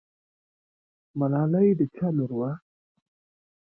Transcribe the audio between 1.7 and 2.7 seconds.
د چا لور وه؟